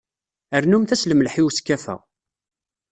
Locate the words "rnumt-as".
0.63-1.03